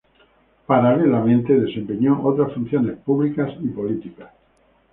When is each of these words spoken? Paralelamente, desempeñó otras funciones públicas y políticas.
Paralelamente, 0.65 1.53
desempeñó 1.55 2.23
otras 2.25 2.51
funciones 2.55 2.97
públicas 3.01 3.51
y 3.61 3.67
políticas. 3.67 4.31